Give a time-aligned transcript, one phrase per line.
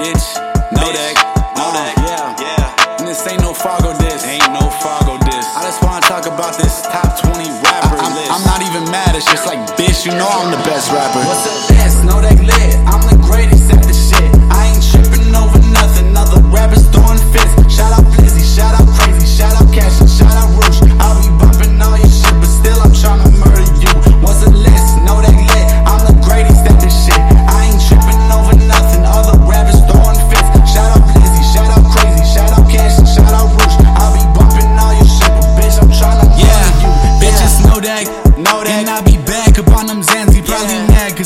[0.00, 0.24] bitch.
[0.72, 1.14] Know that.
[1.56, 1.92] Know uh, that.
[2.08, 2.40] Yeah.
[2.40, 2.98] Yeah.
[2.98, 4.24] And this ain't no Fargo diss.
[4.24, 5.46] Ain't no Fargo diss.
[5.52, 8.30] I just wanna talk about this top 20 rapper I, I, list.
[8.32, 9.12] I'm not even mad.
[9.16, 11.20] It's just like, bitch, you know I'm the best rapper.
[11.28, 12.04] What's the best?
[12.04, 12.59] Know that list.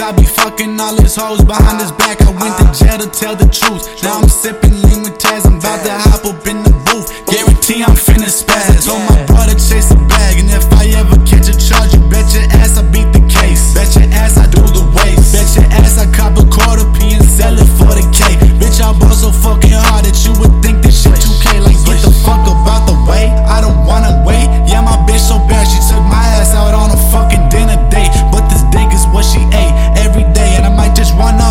[0.00, 2.20] I be fucking all his hoes behind his back.
[2.22, 3.67] I went to jail to tell the truth.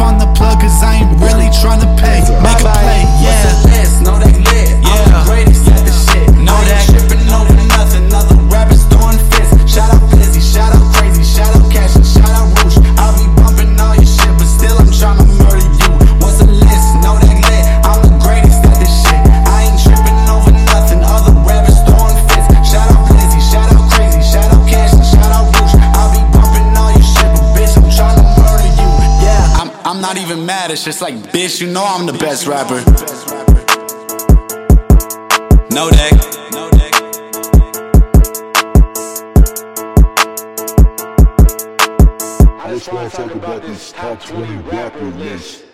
[0.00, 0.37] on the
[30.08, 30.70] not even mad.
[30.70, 32.80] It's just like, bitch, you know I'm the best rapper.
[35.70, 36.12] No deck.
[42.64, 45.67] Let's go talk about this top 20 rapper list.